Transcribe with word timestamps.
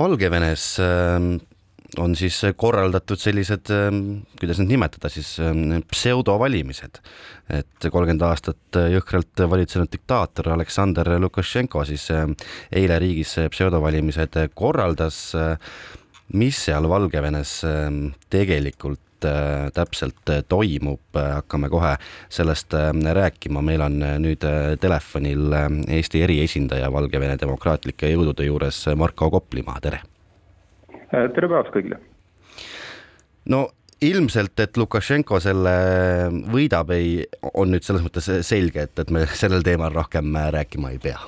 Valgevenes 0.00 0.64
on 2.00 2.14
siis 2.16 2.38
korraldatud 2.56 3.20
sellised, 3.20 3.68
kuidas 4.40 4.60
neid 4.62 4.70
nimetada 4.70 5.10
siis, 5.12 5.34
pseudovalimised. 5.90 7.00
et 7.50 7.88
kolmkümmend 7.90 8.22
aastat 8.22 8.78
jõhkralt 8.94 9.42
valitsenud 9.50 9.90
diktaator 9.92 10.52
Aleksandr 10.54 11.10
Lukašenko 11.18 11.84
siis 11.84 12.06
eile 12.14 12.98
riigis 13.02 13.34
pseudovalimised 13.50 14.38
korraldas. 14.54 15.34
mis 16.32 16.64
seal 16.64 16.88
Valgevenes 16.88 17.60
tegelikult 18.30 19.09
täpselt 19.74 20.32
toimub, 20.48 21.02
hakkame 21.14 21.68
kohe 21.72 21.94
sellest 22.32 22.74
rääkima, 23.20 23.62
meil 23.62 23.84
on 23.84 23.98
nüüd 24.22 24.44
telefonil 24.80 25.56
Eesti 25.88 26.22
eriesindaja 26.26 26.92
Valgevene 26.92 27.36
demokraatlike 27.40 28.12
jõudude 28.12 28.46
juures 28.46 28.84
Marko 28.96 29.30
Koplimaa, 29.30 29.80
tere 29.80 30.02
tere 31.10 31.48
päevast 31.50 31.74
kõigile! 31.74 32.00
no 33.50 33.66
ilmselt, 34.00 34.56
et 34.60 34.78
Lukašenko 34.80 35.40
selle 35.42 35.74
võidab, 36.52 36.92
ei, 36.96 37.20
on 37.52 37.72
nüüd 37.74 37.84
selles 37.86 38.04
mõttes 38.04 38.30
selge, 38.46 38.86
et, 38.88 38.96
et 39.02 39.12
me 39.12 39.26
sellel 39.36 39.64
teemal 39.66 39.92
rohkem 39.94 40.32
rääkima 40.56 40.94
ei 40.94 41.00
pea. 41.02 41.20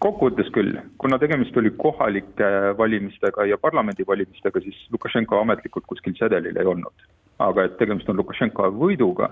Kokkuvõttes 0.00 0.50
küll, 0.54 0.78
kuna 0.98 1.18
tegemist 1.18 1.56
oli 1.56 1.70
kohalike 1.76 2.48
valimistega 2.78 3.46
ja 3.48 3.58
parlamendivalimistega, 3.58 4.60
siis 4.64 4.80
Lukašenko 4.92 5.40
ametlikult 5.40 5.86
kuskil 5.86 6.16
sedelil 6.18 6.56
ei 6.56 6.66
olnud. 6.66 7.06
aga 7.38 7.64
et 7.64 7.76
tegemist 7.78 8.08
on 8.10 8.16
Lukašenko 8.18 8.72
võiduga, 8.74 9.28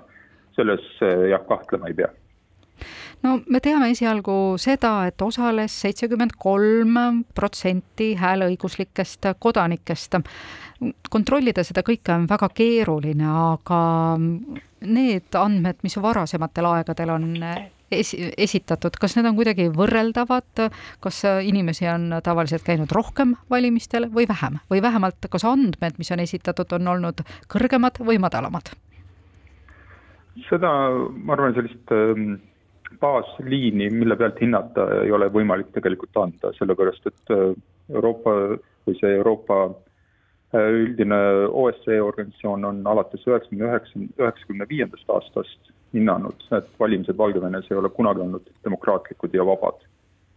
selles 0.54 0.84
jah, 1.02 1.42
kahtlema 1.48 1.90
ei 1.90 1.94
pea 1.98 2.12
no 3.24 3.38
me 3.48 3.60
teame 3.60 3.90
esialgu 3.90 4.56
seda, 4.60 5.06
et 5.08 5.22
osales 5.22 5.74
seitsekümmend 5.84 6.36
kolm 6.38 7.22
protsenti 7.34 8.14
hääleõiguslikest 8.20 9.32
kodanikest. 9.38 10.18
kontrollida 11.10 11.64
seda 11.64 11.82
kõike 11.82 12.12
on 12.14 12.26
väga 12.28 12.48
keeruline, 12.54 13.26
aga 13.26 13.80
need 14.86 15.40
andmed, 15.40 15.80
mis 15.82 15.96
varasematel 15.96 16.68
aegadel 16.74 17.10
on 17.16 17.32
esi-, 17.92 18.32
esitatud, 18.38 18.96
kas 19.00 19.16
need 19.16 19.28
on 19.28 19.36
kuidagi 19.38 19.68
võrreldavad, 19.74 20.66
kas 21.04 21.22
inimesi 21.46 21.88
on 21.92 22.18
tavaliselt 22.24 22.66
käinud 22.66 22.92
rohkem 22.94 23.36
valimistel 23.50 24.10
või 24.12 24.28
vähem? 24.28 24.60
Või 24.72 24.82
vähemalt, 24.82 25.30
kas 25.30 25.46
andmed, 25.46 25.98
mis 25.98 26.12
on 26.14 26.24
esitatud, 26.24 26.72
on 26.78 26.96
olnud 26.96 27.22
kõrgemad 27.52 28.02
või 28.02 28.20
madalamad? 28.22 28.74
seda, 30.50 30.70
ma 31.24 31.34
arvan, 31.36 31.54
sellist 31.56 31.92
ähm, 31.94 32.36
baasliini, 33.00 33.88
mille 33.92 34.16
pealt 34.18 34.40
hinnata 34.42 34.86
ei 35.02 35.12
ole 35.14 35.28
võimalik 35.32 35.72
tegelikult 35.74 36.16
anda, 36.20 36.52
sellepärast 36.58 37.08
et 37.10 37.34
äh, 37.34 37.50
Euroopa 37.94 38.34
või 38.86 38.98
see 39.00 39.14
Euroopa 39.16 39.62
äh, 39.66 40.68
üldine 40.82 41.18
OSCE 41.48 42.00
organisatsioon 42.02 42.68
on 42.68 42.82
alates 42.88 43.24
üheksakümne 43.26 43.70
üheksa, 43.70 44.04
üheksakümne 44.20 44.68
viiendast 44.70 45.16
aastast 45.16 45.72
hinnanud, 45.94 46.46
et 46.56 46.70
valimised 46.80 47.18
Valgevenes 47.18 47.68
ei 47.70 47.76
ole 47.76 47.90
kunagi 47.94 48.20
olnud 48.24 48.48
demokraatlikud 48.64 49.34
ja 49.34 49.46
vabad. 49.46 49.84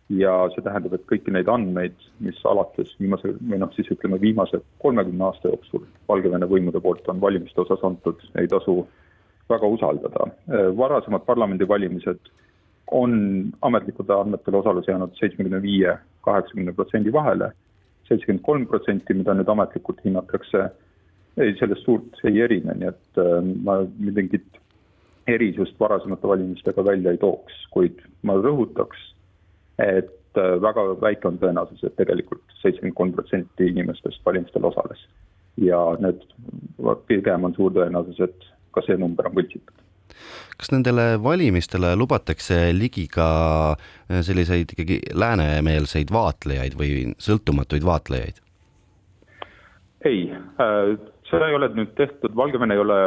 ja 0.10 0.32
see 0.50 0.64
tähendab, 0.66 0.96
et 0.98 1.04
kõiki 1.06 1.30
neid 1.30 1.50
andmeid, 1.54 1.94
mis 2.26 2.38
alates 2.50 2.96
viimase 2.98 3.30
või 3.38 3.60
noh, 3.62 3.70
siis 3.76 3.92
ütleme 3.94 4.18
viimase 4.22 4.58
kolmekümne 4.82 5.28
aasta 5.28 5.52
jooksul 5.52 5.84
Valgevene 6.10 6.48
võimude 6.50 6.82
poolt 6.82 7.06
on 7.14 7.22
valimiste 7.22 7.62
osas 7.62 7.84
antud, 7.86 8.24
ei 8.42 8.50
tasu 8.50 8.80
väga 9.50 9.70
usaldada. 9.70 10.32
Äh, 10.50 10.72
varasemad 10.78 11.28
parlamendivalimised 11.28 12.32
on 12.92 13.14
ametlikud 13.62 14.10
andmetel 14.10 14.56
osalus 14.56 14.88
jäänud 14.88 15.14
seitsmekümne 15.20 15.62
viie, 15.62 15.98
kaheksakümne 16.26 16.74
protsendi 16.74 17.14
vahele. 17.14 17.52
seitsekümmend 18.10 18.42
kolm 18.42 18.64
protsenti, 18.66 19.14
mida 19.14 19.36
nüüd 19.38 19.50
ametlikult 19.54 20.00
hinnatakse, 20.02 20.64
ei, 21.38 21.52
sellest 21.60 21.86
suurt 21.86 22.18
ei 22.26 22.40
erine, 22.42 22.74
nii 22.74 22.88
et 22.90 23.20
äh, 23.22 23.36
ma 23.68 23.76
mingit 24.02 24.58
erisust 25.34 25.80
varasemate 25.80 26.28
valimistega 26.28 26.86
välja 26.86 27.14
ei 27.14 27.22
tooks, 27.22 27.58
kuid 27.74 28.00
ma 28.28 28.38
rõhutaks, 28.40 29.02
et 29.84 30.40
äh, 30.40 30.56
väga 30.62 30.86
väike 31.02 31.30
on 31.30 31.40
tõenäosus, 31.42 31.84
et 31.84 31.98
tegelikult 32.00 32.44
seitsekümmend 32.62 32.98
kolm 32.98 33.14
protsenti 33.18 33.70
inimestest 33.74 34.26
valimistel 34.26 34.66
osales. 34.72 35.08
ja 35.60 35.78
need, 36.00 36.22
pigem 37.08 37.44
on 37.44 37.54
suur 37.56 37.74
tõenäosus, 37.76 38.20
et 38.24 38.50
ka 38.72 38.84
see 38.86 38.96
number 38.98 39.28
on 39.28 39.36
võltsitud 39.36 39.86
kas 40.60 40.72
nendele 40.74 41.16
valimistele 41.24 41.94
lubatakse 41.96 42.58
ligi 42.76 43.06
ka 43.12 43.28
äh, 43.72 44.20
selliseid 44.26 44.74
ikkagi 44.76 45.00
läänemeelseid 45.16 46.12
vaatlejaid 46.12 46.76
või 46.80 47.14
sõltumatuid 47.22 47.86
vaatlejaid? 47.88 48.42
ei, 50.08 50.30
äh, 50.32 50.96
seda 51.30 51.50
ei 51.50 51.56
ole 51.56 51.72
nüüd 51.76 51.94
tehtud, 51.98 52.36
Valgevene 52.36 52.76
ei 52.76 52.84
ole 52.84 53.00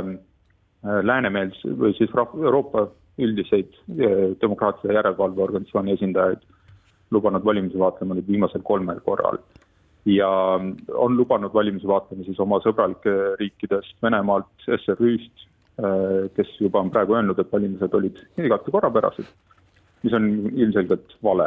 läänemeels- 0.83 1.63
või 1.79 1.95
siis 1.99 2.11
Euroopa 2.17 2.89
üldiseid 3.19 3.75
demokraatia 4.41 4.97
järelevalveorganisatsiooni 4.97 5.93
esindajaid 5.93 6.43
lubanud 7.11 7.45
valimisi 7.45 7.79
vaatlema 7.79 8.17
nüüd 8.17 8.27
viimasel 8.27 8.63
kolmel 8.65 9.01
korral. 9.01 9.39
ja 10.07 10.29
on 10.95 11.17
lubanud 11.17 11.55
valimisi 11.55 11.87
vaatlema 11.87 12.25
siis 12.25 12.41
oma 12.41 12.59
sõbralike 12.65 13.13
riikidest, 13.39 13.95
Venemaalt, 14.03 14.49
SRÜ-st, 14.67 15.47
Äh, 15.81 16.29
kes 16.37 16.51
juba 16.61 16.83
on 16.85 16.91
praegu 16.93 17.15
öelnud, 17.17 17.39
et 17.41 17.53
valimised 17.53 17.95
olid 17.97 18.19
igati 18.45 18.73
korrapärased, 18.75 19.29
mis 20.05 20.13
on 20.13 20.27
ilmselgelt 20.53 21.15
vale 21.25 21.47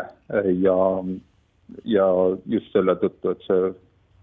ja, 0.63 0.77
ja 1.85 2.07
just 2.49 2.71
selle 2.73 2.95
tõttu, 3.03 3.35
et 3.35 3.45
see 3.45 3.69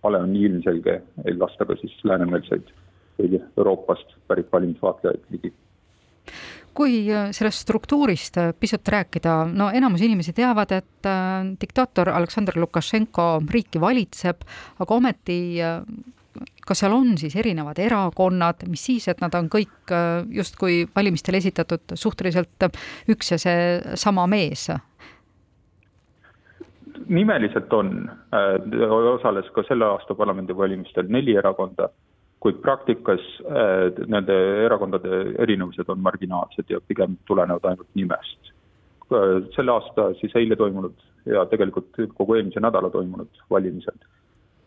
vale 0.03 0.25
on 0.25 0.33
nii 0.35 0.49
ilmselge, 0.49 0.97
ei 1.23 1.37
lasta 1.39 1.69
ka 1.69 1.77
siis 1.79 1.95
läänemeelseid 2.03 2.75
või 3.19 3.41
Euroopast 3.57 4.17
pärit 4.29 4.49
valimisvaatlejaid 4.53 5.29
ligi 5.35 5.53
kui 6.73 7.03
äh, 7.13 7.29
sellest 7.37 7.67
struktuurist 7.67 8.39
äh, 8.41 8.55
pisut 8.57 8.89
rääkida, 8.89 9.43
no 9.53 9.69
enamus 9.75 10.01
inimesi 10.07 10.33
teavad, 10.33 10.71
et 10.73 11.09
diktaator 11.61 12.09
Aleksandr 12.09 12.57
Lukašenko 12.57 13.27
riiki 13.53 13.81
valitseb, 13.81 14.47
aga 14.81 14.97
ometi 14.97 15.39
kas 16.67 16.83
seal 16.83 16.95
on 16.97 17.17
siis 17.21 17.35
erinevad 17.37 17.79
erakonnad, 17.83 18.65
mis 18.71 18.85
siis, 18.87 19.09
et 19.11 19.21
nad 19.23 19.35
on 19.39 19.49
kõik 19.53 19.93
äh, 19.93 20.23
justkui 20.39 20.83
valimistel 20.95 21.39
esitatud 21.39 21.97
suhteliselt 21.99 22.69
üks 23.13 23.35
ja 23.35 23.41
seesama 23.43 24.27
mees? 24.31 24.71
nimeliselt 27.13 27.73
on, 27.75 28.07
äh, 28.33 28.55
osales 29.11 29.49
ka 29.53 29.65
selle 29.67 29.85
aasta 29.91 30.15
parlamendivalimistel 30.15 31.09
neli 31.11 31.35
erakonda, 31.37 31.89
kuid 32.43 32.59
praktikas 32.63 33.23
äh, 33.47 34.07
nende 34.11 34.35
erakondade 34.65 35.21
erinevused 35.45 35.89
on 35.89 36.01
marginaalsed 36.03 36.71
ja 36.71 36.81
pigem 36.89 37.17
tulenevad 37.27 37.71
ainult 37.71 37.89
nimest. 37.95 38.51
selle 39.55 39.73
aasta 39.73 40.07
siis 40.17 40.33
eile 40.41 40.57
toimunud 40.57 40.95
ja 41.29 41.45
tegelikult 41.47 41.99
kogu 42.17 42.35
eelmise 42.35 42.61
nädala 42.65 42.89
toimunud 42.91 43.43
valimised 43.51 44.07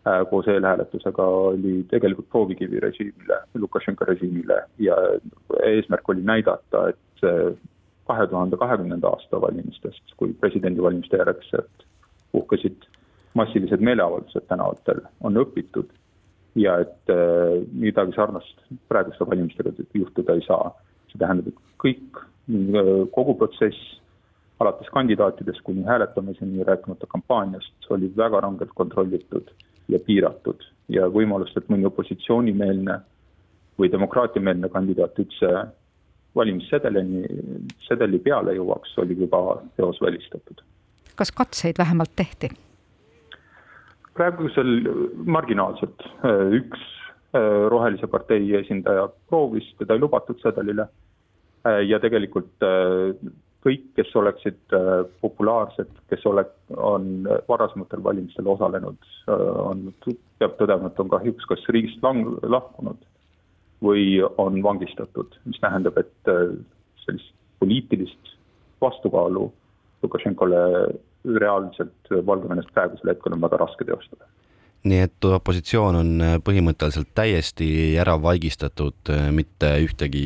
Äh, 0.08 0.30
koos 0.30 0.47
eelhääletusega 0.47 1.24
oli 1.24 1.86
tegelikult 1.90 2.30
proovikivi 2.30 2.80
režiimile, 2.80 3.38
Lukašenka 3.58 4.06
režiimile 4.06 4.57
ja 4.78 4.96
eesmärk 5.63 6.09
oli 6.09 6.22
näidata, 6.22 6.90
et 6.90 7.24
kahe 8.07 8.28
tuhande 8.28 8.57
kahekümnenda 8.57 9.09
aasta 9.09 9.42
valimistest, 9.42 10.13
kui 10.18 10.34
presidendivalimiste 10.34 11.18
järgselt 11.18 11.88
puhkesid 12.31 12.86
massilised 13.34 13.81
meeleavaldused 13.81 14.46
tänavatel, 14.47 15.02
on 15.24 15.42
õpitud 15.42 15.90
ja 16.56 16.78
et 16.84 17.12
äh, 17.12 17.62
midagi 17.72 18.16
sarnast 18.16 18.66
praeguste 18.90 19.28
valimistega 19.28 19.74
juhtuda 19.94 20.34
ei 20.34 20.46
saa. 20.48 20.72
see 21.12 21.20
tähendab, 21.22 21.48
et 21.48 21.76
kõik, 21.80 22.18
kogu 23.16 23.36
protsess, 23.40 23.78
alates 24.60 24.90
kandidaatidest 24.92 25.62
kuni 25.64 25.84
hääletamiseni, 25.84 26.64
rääkimata 26.64 27.08
kampaaniast, 27.08 27.90
oli 27.90 28.12
väga 28.18 28.42
rangelt 28.42 28.74
kontrollitud 28.76 29.52
ja 29.88 30.00
piiratud 30.00 30.63
ja 30.90 31.07
võimalust, 31.12 31.57
et 31.57 31.69
mõni 31.69 31.88
opositsioonimeelne 31.88 33.00
või 33.80 33.92
demokraatiameelne 33.92 34.69
kandidaat 34.69 35.19
üldse 35.19 35.51
valimissedelini, 36.36 37.24
sedeli 37.88 38.19
peale 38.19 38.56
jõuaks, 38.58 38.96
oli 39.04 39.18
juba 39.19 39.62
eos 39.80 40.01
välistatud. 40.01 40.62
kas 41.16 41.31
katseid 41.31 41.78
vähemalt 41.78 42.12
tehti? 42.16 42.50
Praegusel 44.15 44.69
marginaalselt, 45.27 46.06
üks 46.56 46.83
äh, 47.35 47.65
Rohelise 47.71 48.07
partei 48.12 48.47
esindaja 48.59 49.09
proovis, 49.29 49.67
teda 49.79 49.97
ei 49.97 50.03
lubatud 50.03 50.39
sedelile. 50.44 50.88
Äh, 51.67 51.81
ja 51.89 52.00
tegelikult 52.03 52.63
äh, 52.63 53.12
kõik, 53.65 53.88
kes 53.97 54.13
oleksid 54.19 54.75
äh, 54.77 55.01
populaarsed, 55.23 55.89
kes 56.12 56.25
ole-, 56.29 56.45
on 56.77 57.25
varasematel 57.50 58.03
valimistel 58.06 58.47
osalenud, 58.53 59.00
äh, 59.27 59.44
on, 59.65 59.89
peab 60.39 60.56
tõdema, 60.59 60.91
et 60.91 61.01
on 61.01 61.12
kahjuks 61.12 61.50
kas 61.50 61.65
riigist 61.73 62.03
lang-, 62.06 62.38
lahkunud 62.44 63.01
või 63.85 64.21
on 64.41 64.62
vangistatud, 64.63 65.33
mis 65.50 65.59
tähendab, 65.63 65.97
et 66.01 66.31
äh, 66.31 66.53
sellist 67.06 67.33
poliitilist 67.59 68.35
vastukaalu 68.83 69.50
Lukašenkole 70.03 70.62
reaalselt 71.39 72.16
Valgevenes 72.25 72.68
praegusel 72.74 73.13
hetkel 73.13 73.36
on 73.36 73.45
väga 73.45 73.62
raske 73.66 73.88
teostada 73.88 74.27
nii 74.86 75.01
et 75.01 75.25
opositsioon 75.25 75.95
on 75.98 76.10
põhimõtteliselt 76.45 77.10
täiesti 77.18 77.68
ära 77.98 78.19
vaigistatud, 78.22 79.10
mitte 79.33 79.72
ühtegi 79.81 80.25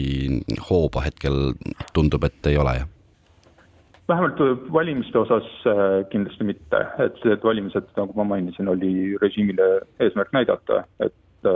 hooba 0.68 1.06
hetkel 1.06 1.54
tundub, 1.96 2.25
et 2.28 2.50
ei 2.51 2.60
ole, 2.60 2.74
jah? 2.81 2.96
vähemalt 4.10 4.40
valimiste 4.74 5.19
osas 5.19 5.48
kindlasti 6.12 6.48
mitte, 6.48 6.81
et 7.06 7.19
need 7.28 7.44
valimised, 7.46 7.92
nagu 7.98 8.16
ma 8.18 8.25
mainisin, 8.31 8.68
oli 8.72 9.13
režiimile 9.22 9.68
eesmärk 10.01 10.34
näidata, 10.34 10.81
et 11.06 11.50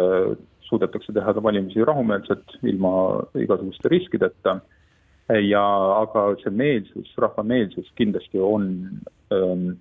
suudetakse 0.68 1.14
teha 1.14 1.34
valimisi 1.44 1.86
rahumeelselt, 1.86 2.58
ilma 2.64 2.94
igasuguste 3.42 3.92
riskideta. 3.94 4.60
Ja, 5.30 5.64
aga 6.02 6.26
see 6.42 6.52
meelsus, 6.52 7.14
rahva 7.22 7.44
meelsus 7.48 7.90
kindlasti 8.00 8.42
on 8.44 8.68
ähm, 9.34 9.78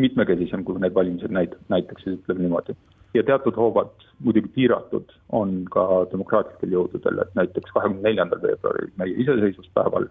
mitmekesisem, 0.00 0.64
kui 0.64 0.80
need 0.80 0.94
valimised 0.96 1.34
näit-, 1.34 1.58
näitaksid, 1.72 2.20
ütleme 2.22 2.46
niimoodi. 2.46 2.76
ja 3.14 3.22
teatud 3.22 3.54
hoovad, 3.54 3.92
muidugi 4.26 4.48
piiratud, 4.56 5.12
on 5.30 5.60
ka 5.70 6.06
demokraatlikel 6.10 6.72
jõududel, 6.74 7.20
et 7.22 7.36
näiteks 7.38 7.70
kahekümne 7.76 8.02
neljandal 8.08 8.42
veebruaril, 8.42 8.90
meie 8.98 9.14
iseseisvuspäeval 9.22 10.08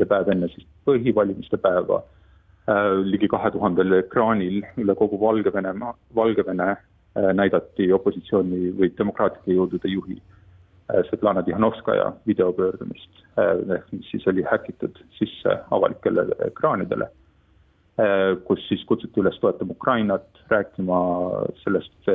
ja 0.00 0.06
päev 0.08 0.30
enne 0.32 0.48
siis 0.54 0.64
põhivalimiste 0.88 1.60
päeva 1.60 2.00
äh, 2.00 2.94
ligi 3.04 3.28
kahe 3.28 3.50
tuhandel 3.52 3.98
ekraanil 3.98 4.62
üle 4.80 4.96
kogu 4.96 5.20
Valgevene, 5.20 5.74
Valgevene 6.16 6.76
Äh, 7.18 7.32
näidati 7.34 7.88
opositsiooni 7.90 8.68
või 8.78 8.92
demokraatlike 8.94 9.56
jõudude 9.56 9.90
juhi 9.90 10.14
äh, 10.14 10.39
Svetlana 11.08 11.42
Tihhanovskaja 11.42 12.12
videopöördumist, 12.26 13.10
äh, 13.38 13.82
mis 13.92 14.10
siis 14.10 14.26
oli 14.26 14.42
häkitud 14.42 14.98
sisse 15.18 15.58
avalikele 15.70 16.26
ekraanidele, 16.46 17.10
kus 18.48 18.62
siis 18.68 18.80
kutsuti 18.88 19.20
üles 19.20 19.36
toetama 19.42 19.74
Ukrainat, 19.76 20.28
rääkima 20.48 21.00
sellest, 21.60 22.08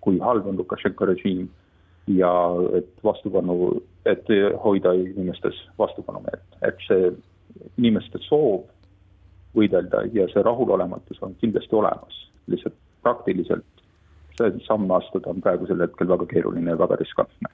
kui 0.00 0.20
halb 0.22 0.46
on 0.46 0.60
Lukašenka 0.60 1.08
režiim 1.10 1.48
ja 2.06 2.30
et 2.78 2.90
vastupanu, 3.04 3.80
et 4.06 4.30
hoida 4.62 4.92
inimestes 4.92 5.58
vastupanumeelt, 5.78 6.58
et 6.62 6.78
see 6.86 7.10
inimeste 7.78 8.20
soov 8.28 8.62
võidelda 9.56 10.04
ja 10.12 10.28
see 10.30 10.42
rahulolematus 10.46 11.18
on 11.22 11.34
kindlasti 11.40 11.74
olemas, 11.74 12.20
lihtsalt 12.46 12.76
praktiliselt 13.02 13.84
samme 14.66 14.96
astuda 14.96 15.30
on 15.30 15.42
praegusel 15.42 15.82
hetkel 15.82 16.08
väga 16.10 16.26
keeruline 16.30 16.70
ja 16.74 16.78
väga 16.78 16.96
riskantne 17.00 17.50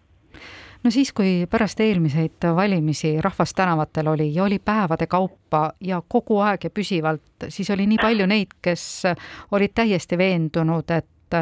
no 0.85 0.91
siis, 0.91 1.13
kui 1.13 1.47
pärast 1.51 1.81
eelmiseid 1.81 2.47
valimisi 2.57 3.21
rahvas 3.21 3.55
tänavatel 3.55 4.09
oli 4.09 4.35
ja 4.35 4.45
oli 4.45 4.59
päevade 4.59 5.07
kaupa 5.07 5.73
ja 5.81 6.03
kogu 6.09 6.39
aeg 6.41 6.65
ja 6.65 6.71
püsivalt, 6.71 7.49
siis 7.49 7.71
oli 7.71 7.87
nii 7.87 7.99
palju 8.03 8.27
neid, 8.27 8.57
kes 8.63 9.03
olid 9.53 9.75
täiesti 9.75 10.19
veendunud, 10.19 10.91
et 10.91 11.39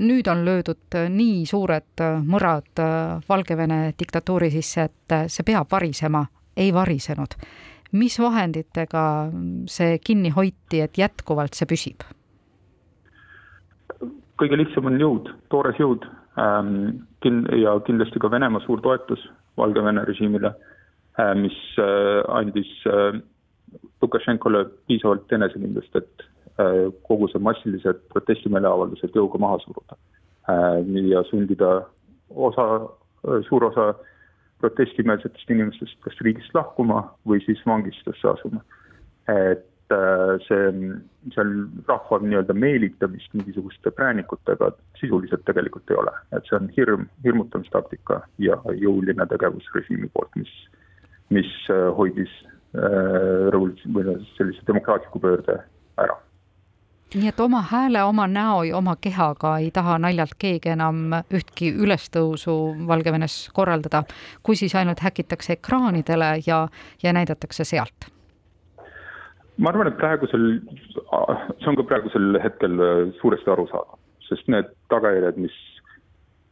nüüd 0.00 0.28
on 0.28 0.44
löödud 0.44 0.98
nii 1.08 1.46
suured 1.46 2.04
mõrad 2.26 2.82
Valgevene 3.28 3.94
diktatuuri 3.98 4.50
sisse, 4.50 4.90
et 4.90 5.16
see 5.32 5.46
peab 5.46 5.70
varisema, 5.72 6.26
ei 6.56 6.74
varisenud. 6.74 7.38
mis 7.92 8.18
vahenditega 8.18 9.30
see 9.70 9.98
kinni 10.04 10.30
hoiti, 10.30 10.80
et 10.80 10.98
jätkuvalt 10.98 11.54
see 11.54 11.66
püsib? 11.66 12.02
kõige 14.36 14.56
lihtsam 14.58 14.84
on 14.90 14.98
jõud, 15.00 15.30
toores 15.48 15.78
jõud 15.80 16.04
kin- 17.24 17.46
ja 17.60 17.78
kindlasti 17.86 18.20
ka 18.20 18.30
Venemaa 18.30 18.60
suur 18.66 18.80
toetus 18.84 19.22
Valgevene 19.56 20.04
režiimile 20.04 20.52
äh,, 21.18 21.34
mis 21.34 21.56
äh, 21.78 22.22
andis 22.28 22.68
äh, 22.86 23.20
Lukašenkole 24.02 24.64
piisavalt 24.86 25.32
enesekindlust, 25.32 25.96
et 25.96 26.26
kogu 27.04 27.26
see 27.28 27.40
massilised 27.42 27.98
protestimeeleavaldused 28.12 29.16
jõuga 29.16 29.40
maha 29.42 29.58
suruda 29.60 29.96
ja 31.10 31.22
sundida 31.28 31.70
osa, 32.30 32.64
suur 33.48 33.66
osa 33.66 33.90
protestimeelsetest 34.62 35.50
inimestest 35.52 35.98
kas 36.06 36.20
riigist 36.24 36.54
lahkuma 36.56 37.02
või 37.28 37.42
siis 37.44 37.60
vangistusse 37.66 38.28
asuma. 38.30 38.62
et 39.28 39.66
see, 40.46 40.90
seal 41.34 41.52
rahva 41.88 42.18
nii-öelda 42.22 42.54
meelitamist 42.54 43.34
mingisuguste 43.34 43.90
präänikutega 43.90 44.70
sisuliselt 45.00 45.44
tegelikult 45.46 45.90
ei 45.90 46.00
ole, 46.02 46.14
et 46.36 46.48
see 46.48 46.58
on 46.58 46.68
hirm, 46.76 47.06
hirmutamistaktika 47.24 48.20
ja 48.42 48.58
jõuline 48.82 49.26
tegevus 49.30 49.68
režiimi 49.74 50.10
poolt, 50.14 50.32
mis, 50.36 50.52
mis 51.30 51.52
äh, 51.70 51.88
hoidis 51.96 52.32
äh, 52.42 53.50
revolutsioon 53.54 53.98
või 53.98 54.16
sellise 54.36 54.66
demokraatliku 54.66 55.22
pöörde 55.22 55.60
ära. 56.02 56.18
Nii 57.14 57.30
et 57.30 57.38
oma 57.40 57.60
hääle, 57.70 58.02
oma 58.02 58.26
näo 58.26 58.64
ja 58.66 58.76
oma 58.76 58.96
kehaga 59.00 59.54
ei 59.62 59.70
taha 59.70 59.94
naljalt 60.02 60.34
keegi 60.42 60.72
enam 60.74 61.14
ühtki 61.30 61.70
ülestõusu 61.78 62.56
Valgevenes 62.88 63.38
korraldada, 63.54 64.02
kui 64.42 64.58
siis 64.58 64.74
ainult 64.74 65.00
häkitakse 65.06 65.54
ekraanidele 65.60 66.34
ja, 66.46 66.66
ja 67.02 67.14
näidatakse 67.14 67.64
sealt 67.64 68.10
ma 69.56 69.70
arvan, 69.72 69.90
et 69.90 70.00
praegusel, 70.00 70.58
see 71.60 71.70
on 71.70 71.78
ka 71.78 71.86
praegusel 71.88 72.40
hetkel 72.42 72.82
äh, 72.82 72.98
suuresti 73.20 73.52
arusaadav, 73.52 74.00
sest 74.28 74.48
need 74.52 74.68
tagajärjed, 74.92 75.38
mis 75.40 75.56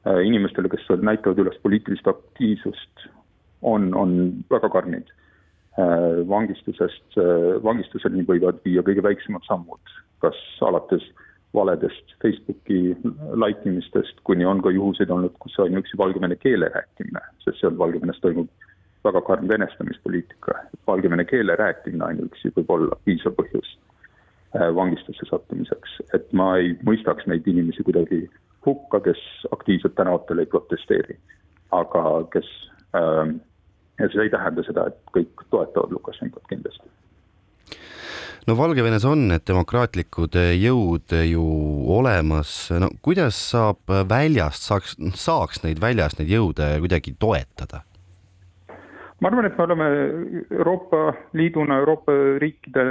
äh, 0.09 0.23
inimestele, 0.27 0.71
kes 0.73 0.87
näitavad 1.03 1.43
üles 1.43 1.59
poliitilist 1.65 2.09
aktiivsust, 2.11 3.09
on, 3.65 3.93
on 3.99 4.17
väga 4.53 4.71
karmid. 4.73 5.13
Äh, 5.75 6.23
vangistusest, 6.31 7.17
vangistuseni 7.65 8.23
võivad 8.29 8.61
viia 8.67 8.85
kõige 8.87 9.03
väiksemad 9.03 9.43
sammud, 9.49 9.95
kas 10.23 10.39
alates 10.63 11.05
valedest 11.55 12.15
Facebooki 12.23 12.95
like 13.39 13.63
imistest, 13.69 14.19
kuni 14.27 14.47
on 14.47 14.63
ka 14.63 14.73
juhuseid 14.75 15.11
olnud, 15.15 15.35
kus 15.43 15.55
ainuüksi 15.63 15.99
valgevene 15.99 16.39
keele 16.41 16.71
rääkimine, 16.75 17.23
sest 17.45 17.61
seal 17.61 17.77
Valgevenes 17.79 18.19
toimub 18.23 18.49
väga 19.07 19.21
karm 19.27 19.49
venestamispoliitika, 19.51 20.57
valgevene 20.87 21.25
keele 21.29 21.57
rääkimine 21.57 22.05
ainuüksi 22.05 22.53
võib 22.57 22.71
olla 22.77 22.99
piisav 23.05 23.37
põhjus 23.39 23.75
äh, 24.57 24.69
vangistusse 24.77 25.29
sattumiseks, 25.31 25.99
et 26.17 26.33
ma 26.33 26.55
ei 26.61 26.75
mõistaks 26.87 27.29
neid 27.31 27.47
inimesi 27.51 27.87
kuidagi 27.87 28.25
hukka, 28.67 29.01
kes 29.05 29.21
aktiivselt 29.53 29.95
tänavatel 29.99 30.43
ei 30.43 30.51
protesteeri, 30.51 31.19
aga 31.77 32.05
kes 32.33 32.51
äh,, 32.97 33.35
ja 34.01 34.11
see 34.13 34.27
ei 34.27 34.33
tähenda 34.33 34.65
seda, 34.67 34.89
et 34.91 35.01
kõik 35.17 35.49
toetavad 35.51 35.93
Lukašenkot 35.95 36.47
kindlasti. 36.51 36.89
No 38.45 38.59
Valgevenes 38.59 39.07
on 39.09 39.23
need 39.31 39.47
demokraatlikud 39.49 40.37
jõud 40.37 41.15
ju 41.25 41.45
olemas, 41.97 42.51
no 42.77 42.91
kuidas 43.01 43.39
saab 43.55 43.89
väljast, 44.11 44.67
saaks, 44.69 44.99
saaks 45.17 45.63
neid 45.65 45.81
väljas, 45.81 46.19
neid 46.19 46.29
jõude 46.29 46.69
kuidagi 46.85 47.15
toetada? 47.17 47.81
Ma 49.25 49.31
arvan, 49.31 49.47
et 49.49 49.57
me 49.57 49.65
oleme 49.65 49.87
Euroopa 50.51 51.15
Liiduna, 51.33 51.79
Euroopa 51.81 52.13
riikide, 52.43 52.83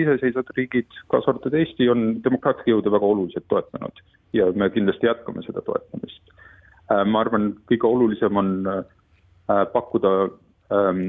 iseseisvad 0.00 0.48
riigid, 0.56 0.88
kaasa 1.12 1.34
arvatud 1.34 1.56
Eesti, 1.60 1.90
on 1.92 2.06
demokraatlikke 2.24 2.72
jõude 2.72 2.92
väga 2.94 3.10
oluliselt 3.12 3.44
toetanud 3.52 4.00
ja 4.32 4.46
me 4.56 4.70
kindlasti 4.72 5.10
jätkame 5.10 5.44
seda 5.44 5.60
toetamist. 5.66 6.32
Äh, 6.88 7.04
ma 7.04 7.20
arvan, 7.20 7.50
kõige 7.68 7.90
olulisem 7.90 8.40
on 8.40 8.50
äh, 8.70 8.80
pakkuda 9.74 10.14
ähm, 10.72 11.04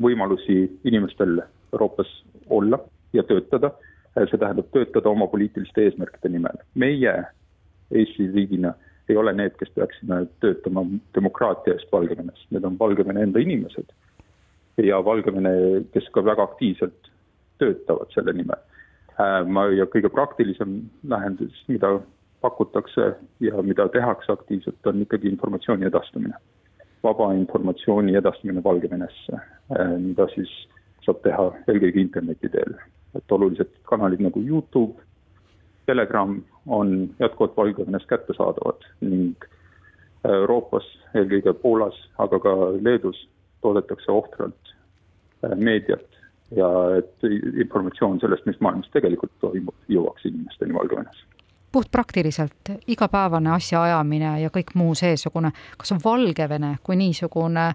võimalusi 0.00 0.56
inimestel 0.88 1.42
Euroopas 1.74 2.08
olla 2.48 2.80
ja 3.12 3.26
töötada, 3.28 3.74
äh, 4.16 4.24
see 4.24 4.40
tähendab 4.40 4.72
töötada 4.72 5.12
oma 5.12 5.28
poliitiliste 5.28 5.84
eesmärkide 5.84 6.32
nimel. 6.32 6.64
meie 6.74 7.12
Eesti 7.92 8.32
riigina 8.32 8.72
ei 9.08 9.16
ole 9.16 9.32
need, 9.32 9.54
kes 9.58 9.70
peaksime 9.74 10.26
töötama 10.40 10.84
demokraatia 11.14 11.74
eest 11.76 11.92
Valgevenes, 11.92 12.44
need 12.50 12.64
on 12.64 12.78
Valgevene 12.78 13.22
enda 13.22 13.40
inimesed. 13.40 13.94
ja 14.78 15.04
Valgevene, 15.04 15.50
kes 15.92 16.06
ka 16.14 16.22
väga 16.24 16.42
aktiivselt 16.42 17.10
töötavad 17.58 18.12
selle 18.14 18.32
nimel. 18.32 18.60
Äh, 19.18 19.42
ma 19.46 19.66
ja 19.74 19.88
kõige 19.90 20.10
praktilisem 20.14 20.84
lahendus, 21.08 21.56
mida 21.66 21.96
pakutakse 22.40 23.08
ja 23.42 23.62
mida 23.66 23.88
tehakse 23.90 24.32
aktiivselt, 24.32 24.78
on 24.86 25.02
ikkagi 25.02 25.28
informatsiooni 25.28 25.86
edastamine. 25.86 26.34
vaba 27.02 27.32
informatsiooni 27.32 28.16
edastamine 28.18 28.62
Valgevenesse, 28.64 29.34
äh, 29.34 29.98
mida 29.98 30.26
siis 30.34 30.50
saab 31.06 31.20
teha 31.22 31.44
eelkõige 31.68 32.00
interneti 32.00 32.48
teel. 32.48 32.74
et 33.16 33.32
olulised 33.32 33.70
kanalid 33.88 34.20
nagu 34.20 34.40
Youtube, 34.40 35.00
Telegram 35.88 36.34
on 36.66 36.92
jätkuvalt 37.18 37.56
Valgevenes 37.56 38.04
kättesaadavad 38.10 38.84
ning 39.00 39.48
Euroopas, 40.28 40.84
eelkõige 41.16 41.54
Poolas, 41.62 41.96
aga 42.20 42.40
ka 42.44 42.54
Leedus 42.82 43.22
toodetakse 43.64 44.12
ohtralt 44.12 44.74
äh, 45.44 45.56
meediat 45.56 46.20
ja 46.56 46.68
et 46.98 47.24
informatsioon 47.64 48.20
sellest, 48.20 48.46
mis 48.46 48.60
maailmas 48.60 48.90
tegelikult 48.92 49.32
toimub, 49.40 49.76
jõuaks 49.88 50.28
inimesteni 50.28 50.76
Valgevenes 50.76 51.24
puhtpraktiliselt 51.72 52.70
igapäevane 52.88 53.50
asjaajamine 53.52 54.30
ja 54.40 54.48
kõik 54.48 54.72
muu 54.74 54.94
seesugune, 54.96 55.50
kas 55.76 55.92
Valgevene 56.04 56.78
kui 56.82 56.96
niisugune 56.96 57.66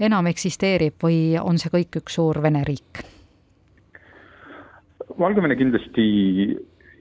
enam 0.00 0.26
eksisteerib 0.30 0.96
või 1.04 1.36
on 1.40 1.60
see 1.60 1.72
kõik 1.74 2.00
üks 2.00 2.16
suur 2.16 2.40
Vene 2.42 2.64
riik? 2.64 3.02
Valgevene 5.18 5.56
kindlasti 5.60 6.06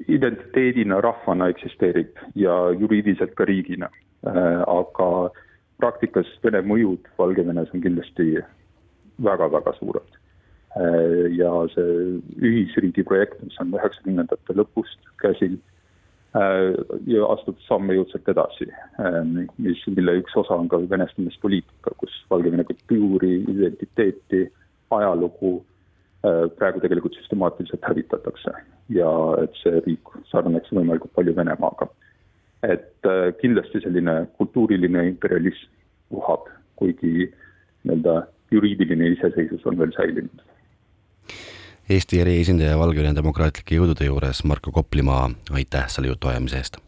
identiteedina, 0.07 1.01
rahvana 1.01 1.49
eksisteerib 1.53 2.19
ja 2.35 2.55
juriidiliselt 2.79 3.33
ka 3.37 3.45
riigina, 3.45 3.89
aga 4.25 5.09
praktikas 5.81 6.29
Vene 6.43 6.61
mõjud 6.65 7.07
Valgevenes 7.19 7.73
on 7.73 7.83
kindlasti 7.83 8.37
väga-väga 9.23 9.73
suured. 9.79 10.13
ja 11.33 11.49
see 11.73 11.93
ühisriigi 12.37 13.01
projekt, 13.03 13.39
mis 13.41 13.55
on 13.63 13.71
üheksakümnendate 13.73 14.53
lõpust 14.53 14.99
käsil 15.23 15.55
ja 17.09 17.29
astub 17.33 17.57
samme 17.65 17.95
jõudsalt 17.97 18.29
edasi, 18.29 18.67
mis, 19.57 19.81
mille 19.87 20.19
üks 20.21 20.37
osa 20.37 20.53
on 20.53 20.69
ka 20.69 20.77
venestamispoliitika, 20.91 21.95
kus 21.97 22.13
Valgevene 22.29 22.67
kultuuri, 22.67 23.39
identiteeti, 23.55 24.43
ajalugu 24.93 25.55
praegu 26.21 26.83
tegelikult 26.83 27.17
süstemaatiliselt 27.17 27.89
hävitatakse 27.89 28.53
ja 28.89 29.09
et 29.43 29.55
see 29.61 29.81
riik 29.85 30.13
sarnaneks 30.31 30.71
võimalikult 30.73 31.13
palju 31.15 31.35
Venemaaga. 31.35 31.89
et 32.63 33.05
kindlasti 33.37 33.79
selline 33.83 34.13
kultuuriline 34.39 35.03
imperialism 35.11 35.69
uhab, 36.17 36.47
kuigi 36.75 37.27
nii-öelda 37.85 38.15
juriidiline 38.51 39.11
iseseisvus 39.13 39.65
on 39.69 39.77
veel 39.77 39.93
säilinud. 39.93 40.41
Eesti 41.89 42.23
eriesindaja 42.23 42.79
Valgevene 42.81 43.13
demokraatlike 43.15 43.77
jõudude 43.77 44.09
juures 44.09 44.41
Marko 44.43 44.73
Koplimaa, 44.73 45.29
aitäh 45.53 45.85
selle 45.93 46.09
jutuajamise 46.09 46.57
eest 46.63 46.81